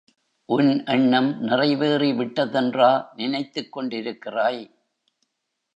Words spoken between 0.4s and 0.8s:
உன்